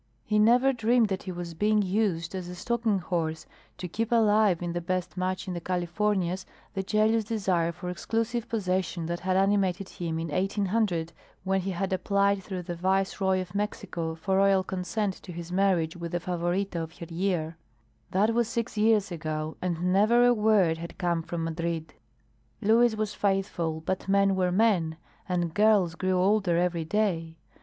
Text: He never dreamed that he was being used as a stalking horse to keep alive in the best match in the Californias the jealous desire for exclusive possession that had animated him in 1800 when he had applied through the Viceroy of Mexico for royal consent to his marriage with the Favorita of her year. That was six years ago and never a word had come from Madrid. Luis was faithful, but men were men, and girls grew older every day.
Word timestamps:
He 0.25 0.39
never 0.39 0.73
dreamed 0.73 1.09
that 1.09 1.21
he 1.21 1.31
was 1.31 1.53
being 1.53 1.83
used 1.83 2.33
as 2.33 2.47
a 2.49 2.55
stalking 2.55 2.97
horse 2.97 3.45
to 3.77 3.87
keep 3.87 4.11
alive 4.11 4.63
in 4.63 4.73
the 4.73 4.81
best 4.81 5.15
match 5.15 5.47
in 5.47 5.53
the 5.53 5.61
Californias 5.61 6.43
the 6.73 6.81
jealous 6.81 7.23
desire 7.23 7.71
for 7.71 7.87
exclusive 7.87 8.49
possession 8.49 9.05
that 9.05 9.19
had 9.19 9.37
animated 9.37 9.89
him 9.89 10.17
in 10.17 10.29
1800 10.29 11.13
when 11.43 11.61
he 11.61 11.69
had 11.69 11.93
applied 11.93 12.41
through 12.41 12.63
the 12.63 12.73
Viceroy 12.73 13.41
of 13.41 13.53
Mexico 13.53 14.15
for 14.15 14.37
royal 14.37 14.63
consent 14.63 15.13
to 15.21 15.31
his 15.31 15.51
marriage 15.51 15.95
with 15.95 16.13
the 16.13 16.19
Favorita 16.19 16.81
of 16.81 16.97
her 16.97 17.05
year. 17.07 17.55
That 18.09 18.33
was 18.33 18.47
six 18.47 18.75
years 18.75 19.11
ago 19.11 19.55
and 19.61 19.93
never 19.93 20.25
a 20.25 20.33
word 20.33 20.79
had 20.79 20.97
come 20.97 21.21
from 21.21 21.43
Madrid. 21.43 21.93
Luis 22.59 22.95
was 22.95 23.13
faithful, 23.13 23.81
but 23.81 24.09
men 24.09 24.35
were 24.35 24.51
men, 24.51 24.97
and 25.29 25.53
girls 25.53 25.93
grew 25.93 26.13
older 26.17 26.57
every 26.57 26.85
day. 26.85 27.37